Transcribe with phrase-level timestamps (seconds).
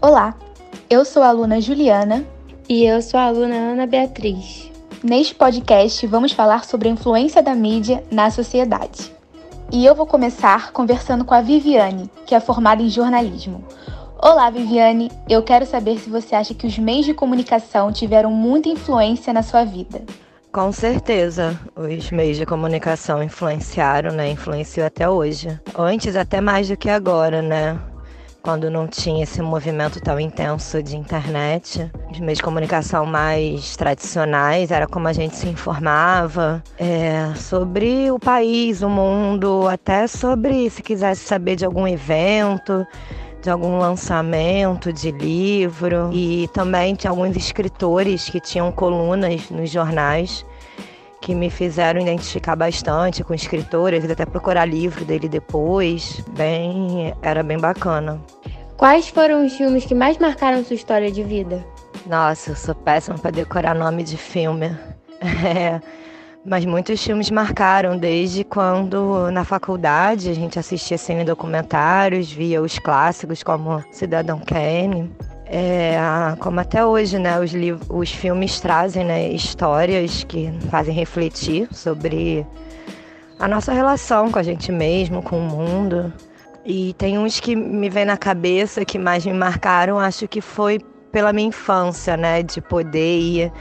[0.00, 0.36] Olá,
[0.88, 2.24] eu sou a aluna Juliana.
[2.68, 4.70] E eu sou a aluna Ana Beatriz.
[5.02, 9.12] Neste podcast, vamos falar sobre a influência da mídia na sociedade.
[9.72, 13.64] E eu vou começar conversando com a Viviane, que é formada em jornalismo.
[14.16, 15.10] Olá, Viviane.
[15.28, 19.42] Eu quero saber se você acha que os meios de comunicação tiveram muita influência na
[19.42, 20.02] sua vida.
[20.56, 24.30] Com certeza, os meios de comunicação influenciaram, né?
[24.30, 25.60] Influenciou até hoje.
[25.76, 27.78] Antes até mais do que agora, né?
[28.40, 34.70] Quando não tinha esse movimento tão intenso de internet, os meios de comunicação mais tradicionais
[34.70, 40.82] era como a gente se informava é, sobre o país, o mundo, até sobre se
[40.82, 42.86] quisesse saber de algum evento
[43.46, 50.44] de algum lançamento de livro e também de alguns escritores que tinham colunas nos jornais
[51.20, 56.20] que me fizeram identificar bastante com escritores e até procurar livro dele depois.
[56.30, 58.20] Bem, era bem bacana.
[58.76, 61.64] Quais foram os filmes que mais marcaram sua história de vida?
[62.04, 64.76] Nossa, eu sou péssima para decorar nome de filme.
[65.18, 65.80] É,
[66.46, 72.78] mas muitos filmes marcaram desde quando na faculdade a gente assistia cine documentários, via os
[72.78, 75.10] clássicos como Cidadão Kane.
[75.44, 75.96] É,
[76.40, 77.52] como até hoje, né, os,
[77.88, 82.46] os filmes trazem né, histórias que fazem refletir sobre
[83.38, 86.12] a nossa relação com a gente mesmo, com o mundo.
[86.64, 90.80] E tem uns que me vem na cabeça que mais me marcaram, acho que foi
[91.12, 93.52] pela minha infância, né, de poder ir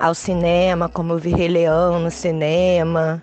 [0.00, 3.22] ao cinema, como eu vi Rei Leão no cinema.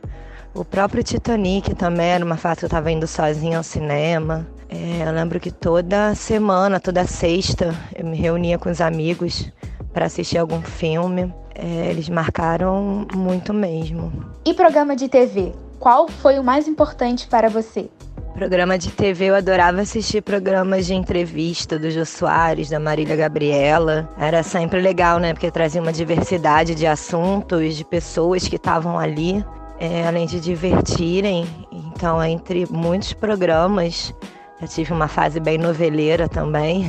[0.53, 4.47] O próprio Titanic também era uma fase que eu estava indo sozinha ao cinema.
[4.69, 9.51] É, eu lembro que toda semana, toda sexta, eu me reunia com os amigos
[9.91, 11.33] para assistir algum filme.
[11.55, 14.11] É, eles marcaram muito mesmo.
[14.45, 15.53] E programa de TV?
[15.79, 17.89] Qual foi o mais importante para você?
[18.37, 24.07] Programa de TV, eu adorava assistir programas de entrevista do Jô Soares, da Marília Gabriela.
[24.15, 25.33] Era sempre legal, né?
[25.33, 29.43] Porque trazia uma diversidade de assuntos, de pessoas que estavam ali,
[29.79, 31.47] é, além de divertirem.
[31.71, 34.13] Então, entre muitos programas,
[34.61, 36.85] eu tive uma fase bem noveleira também.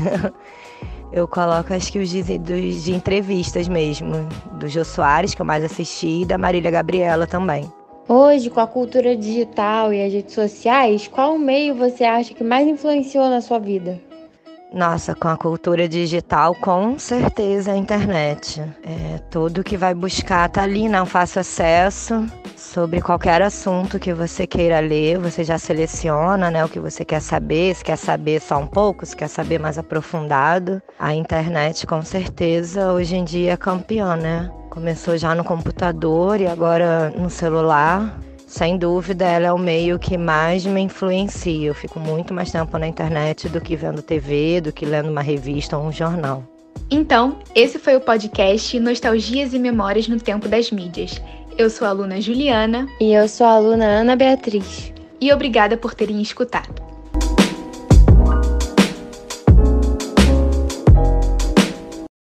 [1.10, 5.47] eu coloco acho que os de, dos de entrevistas mesmo, do Jô Soares, que eu
[5.47, 7.72] mais assisti, e da Marília Gabriela também.
[8.08, 12.66] Hoje, com a cultura digital e as redes sociais, qual meio você acha que mais
[12.66, 14.00] influenciou na sua vida?
[14.72, 18.62] Nossa, com a cultura digital, com certeza a internet.
[18.82, 22.26] É, tudo que vai buscar tá ali, não faço acesso.
[22.56, 27.20] Sobre qualquer assunto que você queira ler, você já seleciona né, o que você quer
[27.20, 30.80] saber, se quer saber só um pouco, se quer saber mais aprofundado.
[30.98, 34.50] A internet, com certeza, hoje em dia é campeã, né?
[34.78, 38.16] Começou já no computador e agora no celular.
[38.47, 41.66] Sem dúvida, ela é o meio que mais me influencia.
[41.66, 45.21] Eu fico muito mais tempo na internet do que vendo TV, do que lendo uma
[45.21, 46.44] revista ou um jornal.
[46.89, 51.21] Então, esse foi o podcast Nostalgias e Memórias no Tempo das Mídias.
[51.59, 52.87] Eu sou a aluna Juliana.
[53.00, 54.93] E eu sou a aluna Ana Beatriz.
[55.21, 56.88] E obrigada por terem escutado.